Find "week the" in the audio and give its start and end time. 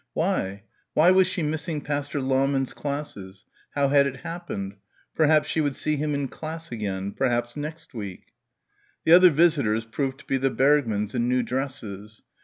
7.93-9.13